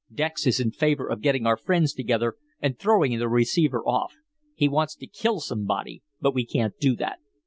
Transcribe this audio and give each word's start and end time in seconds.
Dex 0.11 0.47
is 0.47 0.59
in 0.59 0.71
favor 0.71 1.05
of 1.07 1.21
getting 1.21 1.45
our 1.45 1.55
friends 1.57 1.93
together 1.93 2.33
and 2.59 2.75
throwing 2.79 3.19
the 3.19 3.29
receiver 3.29 3.83
off. 3.85 4.15
He 4.55 4.67
wants 4.67 4.95
to 4.95 5.05
kill 5.05 5.39
somebody, 5.41 6.01
but 6.19 6.33
we 6.33 6.43
can't 6.43 6.73
do 6.79 6.95
that. 6.95 7.19